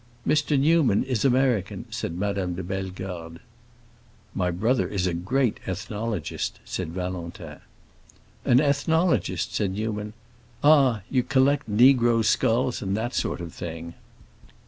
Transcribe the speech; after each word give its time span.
"Mr. 0.25 0.59
Newman 0.59 1.03
is 1.03 1.23
American," 1.23 1.85
said 1.91 2.17
Madame 2.17 2.55
de 2.55 2.63
Bellegarde. 2.63 3.39
"My 4.33 4.49
brother 4.49 4.87
is 4.87 5.05
a 5.05 5.13
great 5.13 5.59
ethnologist," 5.67 6.59
said 6.65 6.89
Valentin. 6.89 7.57
"An 8.43 8.59
ethnologist?" 8.59 9.53
said 9.53 9.73
Newman. 9.73 10.13
"Ah, 10.63 11.01
you 11.11 11.21
collect 11.21 11.67
negroes' 11.67 12.29
skulls, 12.29 12.81
and 12.81 12.97
that 12.97 13.13
sort 13.13 13.41
of 13.41 13.53
thing." 13.53 13.93